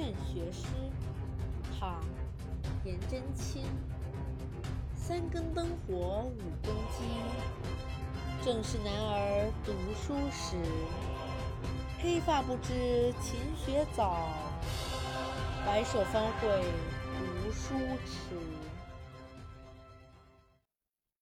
[0.00, 0.66] 劝学诗
[1.78, 2.02] 唐
[2.86, 3.64] 颜真卿
[4.96, 7.04] 三更灯火五更鸡
[8.42, 10.56] 正是男儿读书时
[11.98, 14.26] 黑发不知勤学早
[15.66, 16.64] 白首方悔
[17.18, 17.74] 读书
[18.06, 18.34] 迟。